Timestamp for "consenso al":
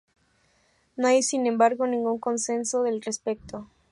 2.17-3.03